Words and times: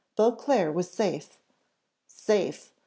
Beauclerc 0.17 0.73
was 0.73 0.89
safe! 0.89 1.37
safe! 2.07 2.73